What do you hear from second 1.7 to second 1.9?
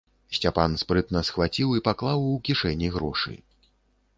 і